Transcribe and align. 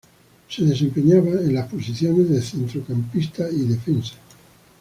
Se 0.49 0.63
desempeñaba 0.65 1.29
en 1.29 1.53
las 1.53 1.69
posiciones 1.69 2.27
de 2.27 2.41
centrocampista 2.41 3.47
y 3.51 3.67
defensa. 3.67 4.15